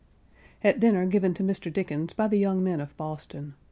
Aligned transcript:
[At 0.63 0.79
dinner 0.79 1.05
given 1.05 1.35
to 1.35 1.43
Mr. 1.43 1.71
Dickens 1.71 2.11
by 2.11 2.27
the 2.27 2.39
young 2.39 2.63
men 2.63 2.81
of 2.81 2.97
Boston. 2.97 3.53